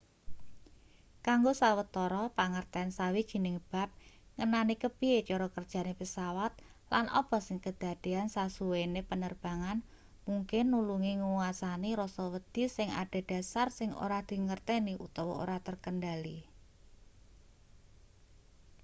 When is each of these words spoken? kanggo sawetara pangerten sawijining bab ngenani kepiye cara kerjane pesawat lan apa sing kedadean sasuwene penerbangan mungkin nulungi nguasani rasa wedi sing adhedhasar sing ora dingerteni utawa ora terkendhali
kanggo 1.27 1.51
sawetara 1.61 2.23
pangerten 2.37 2.87
sawijining 2.97 3.57
bab 3.71 3.89
ngenani 4.35 4.73
kepiye 4.83 5.19
cara 5.29 5.47
kerjane 5.55 5.93
pesawat 6.01 6.51
lan 6.91 7.05
apa 7.21 7.37
sing 7.47 7.57
kedadean 7.65 8.27
sasuwene 8.35 9.01
penerbangan 9.09 9.77
mungkin 10.27 10.65
nulungi 10.73 11.13
nguasani 11.23 11.89
rasa 12.01 12.23
wedi 12.33 12.63
sing 12.75 12.89
adhedhasar 13.01 13.67
sing 13.77 13.89
ora 14.05 14.19
dingerteni 14.29 14.93
utawa 15.05 15.33
ora 15.43 15.57
terkendhali 15.67 16.37